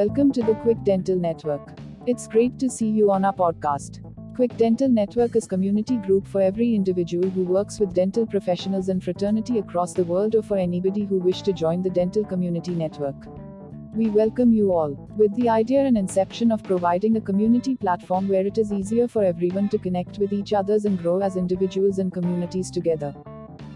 Welcome 0.00 0.32
to 0.32 0.42
the 0.42 0.54
Quick 0.54 0.82
Dental 0.82 1.14
Network. 1.14 1.74
It's 2.06 2.26
great 2.26 2.58
to 2.60 2.70
see 2.70 2.88
you 2.88 3.10
on 3.10 3.22
our 3.22 3.34
podcast. 3.34 4.00
Quick 4.34 4.56
Dental 4.56 4.88
Network 4.88 5.36
is 5.36 5.46
community 5.46 5.98
group 5.98 6.26
for 6.26 6.40
every 6.40 6.74
individual 6.74 7.28
who 7.28 7.44
works 7.44 7.78
with 7.78 7.92
dental 7.92 8.26
professionals 8.26 8.88
and 8.88 9.04
fraternity 9.04 9.58
across 9.58 9.92
the 9.92 10.04
world 10.04 10.34
or 10.34 10.42
for 10.42 10.56
anybody 10.56 11.04
who 11.04 11.18
wish 11.18 11.42
to 11.42 11.52
join 11.52 11.82
the 11.82 11.90
dental 11.90 12.24
community 12.24 12.74
network. 12.74 13.26
We 13.94 14.08
welcome 14.08 14.54
you 14.54 14.72
all, 14.72 14.92
with 15.18 15.36
the 15.36 15.50
idea 15.50 15.80
and 15.80 15.98
inception 15.98 16.50
of 16.50 16.62
providing 16.62 17.18
a 17.18 17.20
community 17.20 17.76
platform 17.76 18.26
where 18.26 18.46
it 18.46 18.56
is 18.56 18.72
easier 18.72 19.06
for 19.06 19.22
everyone 19.22 19.68
to 19.68 19.76
connect 19.76 20.18
with 20.18 20.32
each 20.32 20.54
others 20.54 20.86
and 20.86 20.98
grow 20.98 21.20
as 21.20 21.36
individuals 21.36 21.98
and 21.98 22.10
communities 22.10 22.70
together. 22.70 23.14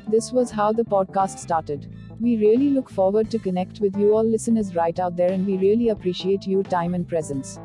This 0.09 0.33
was 0.33 0.51
how 0.51 0.73
the 0.73 0.85
podcast 0.85 1.39
started. 1.39 1.95
We 2.21 2.37
really 2.37 2.71
look 2.71 2.89
forward 2.89 3.31
to 3.33 3.39
connect 3.39 3.81
with 3.81 3.97
you 3.97 4.15
all 4.15 4.23
listeners 4.25 4.77
right 4.77 4.99
out 5.01 5.17
there 5.17 5.33
and 5.33 5.45
we 5.47 5.57
really 5.57 5.89
appreciate 5.89 6.47
your 6.47 6.63
time 6.63 6.95
and 6.95 7.09
presence. 7.09 7.59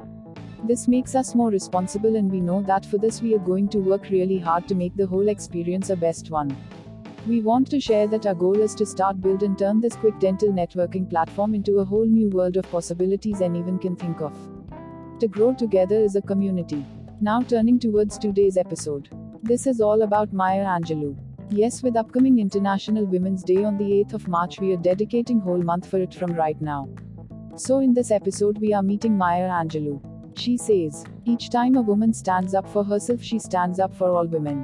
This 0.63 0.87
makes 0.87 1.15
us 1.15 1.35
more 1.35 1.49
responsible 1.49 2.15
and 2.15 2.31
we 2.31 2.41
know 2.41 2.61
that 2.63 2.85
for 2.85 2.97
this 2.97 3.21
we 3.21 3.35
are 3.35 3.45
going 3.51 3.69
to 3.69 3.79
work 3.79 4.09
really 4.09 4.39
hard 4.39 4.67
to 4.67 4.75
make 4.75 4.95
the 4.95 5.07
whole 5.07 5.29
experience 5.29 5.89
a 5.89 5.95
best 5.95 6.31
one. 6.31 6.55
We 7.27 7.41
want 7.41 7.69
to 7.69 7.79
share 7.79 8.07
that 8.07 8.25
our 8.25 8.33
goal 8.33 8.59
is 8.59 8.73
to 8.75 8.85
start 8.85 9.21
build 9.21 9.43
and 9.43 9.57
turn 9.57 9.81
this 9.81 9.95
quick 9.95 10.19
dental 10.19 10.49
networking 10.49 11.09
platform 11.09 11.53
into 11.53 11.79
a 11.79 11.85
whole 11.85 12.05
new 12.05 12.29
world 12.29 12.57
of 12.57 12.69
possibilities 12.71 13.41
anyone 13.41 13.77
can 13.77 13.95
think 13.95 14.19
of. 14.19 14.33
To 15.19 15.27
grow 15.27 15.53
together 15.53 15.99
is 15.99 16.15
a 16.15 16.21
community. 16.21 16.85
Now 17.21 17.41
turning 17.41 17.77
towards 17.77 18.17
today's 18.17 18.57
episode. 18.57 19.09
This 19.43 19.67
is 19.67 19.79
all 19.79 20.01
about 20.01 20.33
Maya 20.33 20.65
Angelou. 20.65 21.15
Yes, 21.51 21.81
with 21.81 21.95
upcoming 21.95 22.37
International 22.37 23.05
Women's 23.07 23.41
Day 23.41 23.63
on 23.63 23.75
the 23.75 24.05
8th 24.05 24.13
of 24.13 24.27
March, 24.27 24.59
we 24.59 24.71
are 24.73 24.77
dedicating 24.77 25.39
whole 25.39 25.63
month 25.63 25.89
for 25.89 25.97
it 25.99 26.13
from 26.13 26.33
right 26.33 26.61
now. 26.61 26.87
So 27.55 27.79
in 27.79 27.91
this 27.91 28.11
episode, 28.11 28.59
we 28.59 28.71
are 28.71 28.83
meeting 28.83 29.17
Maya 29.17 29.49
Angelou. 29.49 29.99
She 30.37 30.57
says, 30.57 31.05
each 31.25 31.49
time 31.49 31.75
a 31.75 31.81
woman 31.81 32.13
stands 32.13 32.53
up 32.53 32.69
for 32.69 32.83
herself, 32.83 33.23
she 33.23 33.39
stands 33.39 33.79
up 33.79 33.95
for 33.95 34.11
all 34.15 34.27
women. 34.27 34.63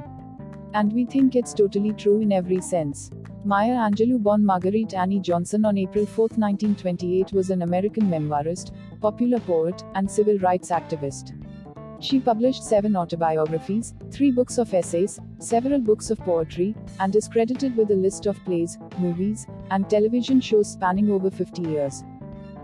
And 0.74 0.92
we 0.92 1.06
think 1.06 1.34
it's 1.34 1.54
totally 1.54 1.92
true 1.92 2.20
in 2.20 2.30
every 2.30 2.60
sense. 2.60 3.10
Maya 3.44 3.74
Angelou, 3.74 4.22
born 4.22 4.46
Marguerite 4.46 4.94
Annie 4.94 5.18
Johnson 5.18 5.64
on 5.64 5.76
April 5.76 6.06
4, 6.06 6.28
1928, 6.36 7.32
was 7.32 7.50
an 7.50 7.62
American 7.62 8.04
memoirist, 8.04 8.70
popular 9.00 9.40
poet, 9.40 9.82
and 9.96 10.08
civil 10.08 10.38
rights 10.38 10.70
activist. 10.70 11.32
She 11.98 12.20
published 12.20 12.62
seven 12.62 12.94
autobiographies, 12.94 13.94
three 14.10 14.30
books 14.30 14.58
of 14.58 14.72
essays, 14.74 15.18
several 15.38 15.80
books 15.80 16.10
of 16.10 16.18
poetry, 16.18 16.74
and 17.00 17.16
is 17.16 17.26
credited 17.26 17.76
with 17.76 17.90
a 17.90 17.94
list 17.94 18.26
of 18.26 18.42
plays, 18.44 18.78
movies, 18.98 19.46
and 19.70 19.88
television 19.88 20.40
shows 20.40 20.70
spanning 20.70 21.10
over 21.10 21.30
50 21.30 21.62
years. 21.62 22.04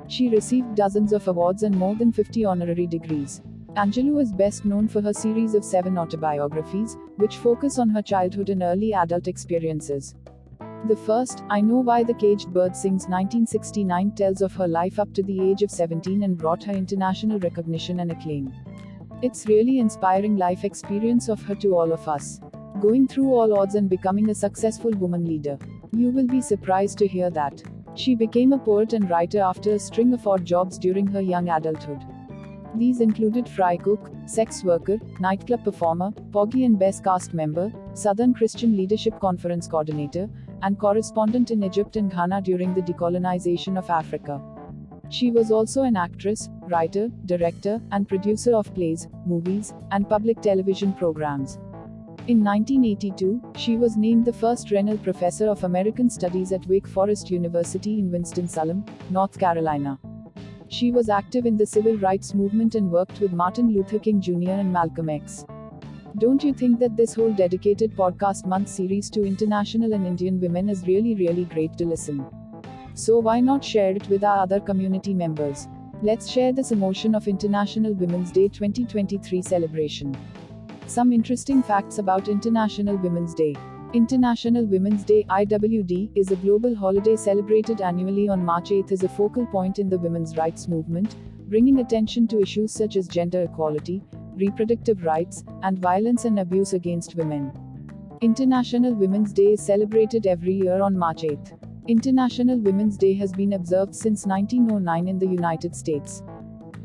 She 0.08 0.28
received 0.28 0.74
dozens 0.74 1.14
of 1.14 1.26
awards 1.28 1.62
and 1.62 1.74
more 1.74 1.94
than 1.94 2.12
50 2.12 2.44
honorary 2.44 2.86
degrees. 2.86 3.40
Angelou 3.76 4.20
is 4.20 4.32
best 4.32 4.66
known 4.66 4.86
for 4.86 5.00
her 5.00 5.14
series 5.14 5.54
of 5.54 5.64
seven 5.64 5.96
autobiographies, 5.96 6.98
which 7.16 7.38
focus 7.38 7.78
on 7.78 7.88
her 7.88 8.02
childhood 8.02 8.50
and 8.50 8.62
early 8.62 8.92
adult 8.92 9.28
experiences. 9.28 10.14
The 10.88 10.96
first, 10.96 11.42
I 11.48 11.62
Know 11.62 11.78
Why 11.78 12.02
the 12.02 12.12
Caged 12.12 12.52
Bird 12.52 12.76
Sings 12.76 13.04
1969, 13.04 14.10
tells 14.10 14.42
of 14.42 14.52
her 14.56 14.68
life 14.68 14.98
up 14.98 15.14
to 15.14 15.22
the 15.22 15.40
age 15.40 15.62
of 15.62 15.70
17 15.70 16.22
and 16.22 16.36
brought 16.36 16.64
her 16.64 16.72
international 16.72 17.38
recognition 17.38 18.00
and 18.00 18.12
acclaim. 18.12 18.52
It's 19.22 19.46
really 19.46 19.78
inspiring 19.78 20.36
life 20.36 20.64
experience 20.64 21.28
of 21.28 21.40
her 21.42 21.54
to 21.54 21.76
all 21.76 21.92
of 21.92 22.08
us. 22.08 22.40
Going 22.80 23.06
through 23.06 23.32
all 23.32 23.56
odds 23.56 23.76
and 23.76 23.88
becoming 23.88 24.30
a 24.30 24.34
successful 24.34 24.90
woman 24.90 25.24
leader. 25.24 25.56
You 25.92 26.10
will 26.10 26.26
be 26.26 26.40
surprised 26.40 26.98
to 26.98 27.06
hear 27.06 27.30
that. 27.30 27.62
She 27.94 28.16
became 28.16 28.52
a 28.52 28.58
poet 28.58 28.94
and 28.94 29.08
writer 29.08 29.40
after 29.40 29.74
a 29.74 29.78
string 29.78 30.12
of 30.12 30.26
odd 30.26 30.44
jobs 30.44 30.76
during 30.76 31.06
her 31.06 31.20
young 31.20 31.50
adulthood. 31.50 32.04
These 32.74 33.00
included 33.00 33.48
fry 33.48 33.76
cook, 33.76 34.10
sex 34.26 34.64
worker, 34.64 34.98
nightclub 35.20 35.62
performer, 35.62 36.10
Porgy 36.32 36.64
and 36.64 36.76
Bess 36.76 37.00
cast 37.00 37.32
member, 37.32 37.70
Southern 37.94 38.34
Christian 38.34 38.76
Leadership 38.76 39.20
Conference 39.20 39.68
coordinator, 39.68 40.28
and 40.62 40.80
correspondent 40.80 41.52
in 41.52 41.62
Egypt 41.62 41.94
and 41.94 42.10
Ghana 42.10 42.42
during 42.42 42.74
the 42.74 42.82
decolonization 42.82 43.78
of 43.78 43.88
Africa. 43.88 44.42
She 45.12 45.30
was 45.30 45.50
also 45.50 45.82
an 45.82 45.94
actress, 45.94 46.48
writer, 46.70 47.10
director, 47.26 47.82
and 47.90 48.08
producer 48.08 48.54
of 48.54 48.74
plays, 48.74 49.08
movies, 49.26 49.74
and 49.90 50.08
public 50.08 50.40
television 50.40 50.94
programs. 50.94 51.56
In 52.28 52.42
1982, 52.42 53.42
she 53.54 53.76
was 53.76 53.98
named 53.98 54.24
the 54.24 54.32
first 54.32 54.70
Reynolds 54.70 55.02
Professor 55.02 55.48
of 55.48 55.64
American 55.64 56.08
Studies 56.08 56.50
at 56.50 56.66
Wake 56.66 56.86
Forest 56.86 57.30
University 57.30 57.98
in 57.98 58.10
Winston-Salem, 58.10 58.86
North 59.10 59.38
Carolina. 59.38 59.98
She 60.68 60.90
was 60.90 61.10
active 61.10 61.44
in 61.44 61.58
the 61.58 61.66
civil 61.66 61.98
rights 61.98 62.32
movement 62.32 62.74
and 62.74 62.90
worked 62.90 63.20
with 63.20 63.34
Martin 63.34 63.68
Luther 63.74 63.98
King 63.98 64.18
Jr. 64.18 64.52
and 64.62 64.72
Malcolm 64.72 65.10
X. 65.10 65.44
Don't 66.16 66.42
you 66.42 66.54
think 66.54 66.78
that 66.80 66.96
this 66.96 67.12
whole 67.12 67.34
dedicated 67.34 67.94
podcast 67.94 68.46
month 68.46 68.70
series 68.70 69.10
to 69.10 69.26
international 69.26 69.92
and 69.92 70.06
Indian 70.06 70.40
women 70.40 70.70
is 70.70 70.86
really, 70.86 71.14
really 71.14 71.44
great 71.44 71.76
to 71.76 71.84
listen? 71.84 72.24
So 72.94 73.18
why 73.18 73.40
not 73.40 73.64
share 73.64 73.96
it 73.96 74.06
with 74.08 74.22
our 74.22 74.38
other 74.38 74.60
community 74.60 75.14
members? 75.14 75.66
Let's 76.02 76.28
share 76.30 76.52
this 76.52 76.72
emotion 76.72 77.14
of 77.14 77.26
International 77.26 77.94
Women's 77.94 78.30
Day 78.30 78.48
2023 78.48 79.40
celebration. 79.40 80.14
Some 80.86 81.10
interesting 81.10 81.62
facts 81.62 81.96
about 81.98 82.28
International 82.28 82.98
Women's 82.98 83.34
Day. 83.34 83.56
International 83.94 84.66
Women's 84.66 85.04
Day 85.04 85.24
IWD 85.30 86.10
is 86.14 86.32
a 86.32 86.36
global 86.36 86.74
holiday 86.74 87.16
celebrated 87.16 87.80
annually 87.80 88.28
on 88.28 88.44
March 88.44 88.72
8 88.72 88.92
as 88.92 89.04
a 89.04 89.08
focal 89.08 89.46
point 89.46 89.78
in 89.78 89.88
the 89.88 89.98
women's 89.98 90.36
rights 90.36 90.68
movement, 90.68 91.16
bringing 91.48 91.80
attention 91.80 92.28
to 92.28 92.40
issues 92.40 92.72
such 92.72 92.96
as 92.96 93.08
gender 93.08 93.42
equality, 93.42 94.02
reproductive 94.34 95.02
rights, 95.02 95.44
and 95.62 95.78
violence 95.78 96.26
and 96.26 96.38
abuse 96.38 96.74
against 96.74 97.14
women. 97.14 97.52
International 98.20 98.94
Women's 98.94 99.32
Day 99.32 99.52
is 99.52 99.62
celebrated 99.62 100.26
every 100.26 100.54
year 100.54 100.82
on 100.82 100.96
March 100.96 101.24
8. 101.24 101.38
International 101.88 102.60
Women's 102.60 102.96
Day 102.96 103.12
has 103.14 103.32
been 103.32 103.54
observed 103.54 103.92
since 103.92 104.24
1909 104.24 105.08
in 105.08 105.18
the 105.18 105.26
United 105.26 105.74
States. 105.74 106.22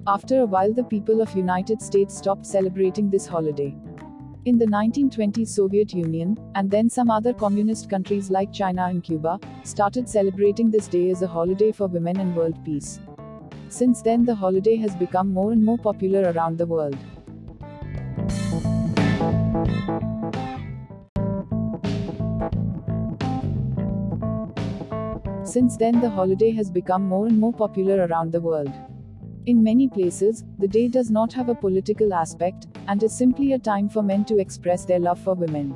After 0.07 0.39
a 0.41 0.45
while 0.47 0.73
the 0.73 0.85
people 0.85 1.21
of 1.21 1.35
United 1.35 1.83
States 1.83 2.17
stopped 2.17 2.47
celebrating 2.47 3.07
this 3.07 3.27
holiday. 3.27 3.77
In 4.45 4.57
the 4.57 4.65
1920s 4.65 5.49
Soviet 5.49 5.93
Union, 5.93 6.35
and 6.55 6.71
then 6.71 6.89
some 6.89 7.11
other 7.11 7.31
communist 7.31 7.91
countries 7.91 8.31
like 8.31 8.51
China 8.51 8.85
and 8.85 9.03
Cuba, 9.03 9.39
started 9.63 10.09
celebrating 10.09 10.71
this 10.71 10.87
day 10.87 11.11
as 11.11 11.21
a 11.21 11.27
holiday 11.27 11.71
for 11.71 11.85
women 11.85 12.19
and 12.19 12.35
world 12.35 12.57
peace. 12.65 12.99
Since 13.69 14.01
then 14.01 14.25
the 14.25 14.33
holiday 14.33 14.77
has 14.77 14.95
become 14.95 15.31
more 15.31 15.51
and 15.51 15.63
more 15.63 15.77
popular 15.77 16.31
around 16.31 16.57
the 16.57 16.65
world. 16.65 16.97
Since 25.47 25.77
then, 25.77 26.01
the 26.01 26.09
holiday 26.09 26.51
has 26.51 26.69
become 26.69 27.03
more 27.03 27.25
and 27.25 27.39
more 27.39 27.53
popular 27.53 28.05
around 28.05 28.33
the 28.33 28.41
world. 28.41 28.73
In 29.45 29.63
many 29.63 29.87
places, 29.87 30.43
the 30.59 30.67
day 30.67 30.89
does 30.89 31.09
not 31.09 31.31
have 31.31 31.47
a 31.47 31.55
political 31.55 32.13
aspect, 32.13 32.67
and 32.89 33.01
is 33.01 33.17
simply 33.17 33.53
a 33.53 33.57
time 33.57 33.87
for 33.87 34.03
men 34.03 34.25
to 34.25 34.39
express 34.39 34.83
their 34.83 34.99
love 34.99 35.17
for 35.17 35.35
women. 35.35 35.73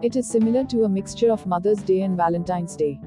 It 0.00 0.16
is 0.16 0.26
similar 0.26 0.64
to 0.64 0.84
a 0.84 0.88
mixture 0.88 1.30
of 1.30 1.46
Mother's 1.46 1.82
Day 1.82 2.00
and 2.00 2.16
Valentine's 2.16 2.76
Day. 2.76 2.98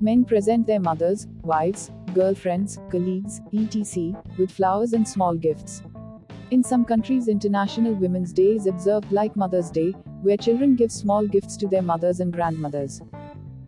Men 0.00 0.24
present 0.24 0.66
their 0.66 0.80
mothers, 0.80 1.28
wives, 1.42 1.92
girlfriends, 2.14 2.80
colleagues, 2.90 3.40
etc., 3.54 4.20
with 4.38 4.50
flowers 4.50 4.92
and 4.92 5.06
small 5.06 5.36
gifts. 5.36 5.82
In 6.50 6.64
some 6.64 6.84
countries, 6.84 7.28
International 7.28 7.94
Women's 7.94 8.32
Day 8.32 8.56
is 8.56 8.66
observed 8.66 9.12
like 9.12 9.36
Mother's 9.36 9.70
Day, 9.70 9.92
where 10.22 10.36
children 10.36 10.74
give 10.74 10.90
small 10.90 11.28
gifts 11.28 11.56
to 11.58 11.68
their 11.68 11.82
mothers 11.82 12.18
and 12.18 12.32
grandmothers. 12.32 13.02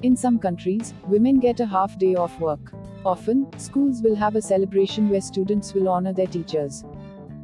In 0.03 0.17
some 0.17 0.39
countries, 0.39 0.95
women 1.09 1.39
get 1.41 1.61
a 1.61 1.67
half 1.67 1.99
day 1.99 2.15
off 2.15 2.41
work. 2.41 2.73
Often, 3.05 3.59
schools 3.59 4.01
will 4.01 4.15
have 4.15 4.35
a 4.35 4.41
celebration 4.41 5.11
where 5.11 5.21
students 5.21 5.75
will 5.75 5.91
honor 5.91 6.15
their 6.15 6.27
teachers. 6.27 6.85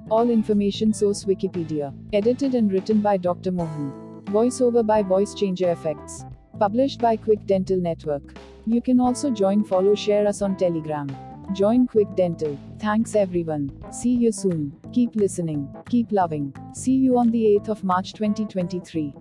All 0.08 0.31
information 0.31 0.94
source 0.94 1.26
Wikipedia. 1.26 1.93
Edited 2.14 2.55
and 2.55 2.73
written 2.73 3.03
by 3.03 3.19
Dr. 3.19 3.53
Mohan. 3.53 3.93
Voiceover 4.26 4.87
by 4.87 5.03
Voice 5.03 5.35
Changer 5.35 5.70
Effects. 5.70 6.25
Published 6.58 6.99
by 6.99 7.17
Quick 7.17 7.44
Dental 7.44 7.79
Network. 7.79 8.38
You 8.64 8.81
can 8.81 9.00
also 9.00 9.31
join, 9.31 9.62
follow, 9.62 9.94
share 9.94 10.26
us 10.26 10.41
on 10.41 10.56
Telegram. 10.56 11.14
Join 11.52 11.87
Quick 11.87 12.17
Dental. 12.17 12.59
Thanks 12.79 13.14
everyone. 13.14 13.70
See 13.93 14.14
you 14.14 14.32
soon. 14.32 14.73
Keep 14.94 15.14
listening. 15.14 15.69
Keep 15.91 16.11
loving. 16.11 16.55
See 16.75 16.94
you 16.94 17.19
on 17.19 17.31
the 17.31 17.61
8th 17.61 17.69
of 17.69 17.85
March 17.85 18.14
2023. 18.14 19.14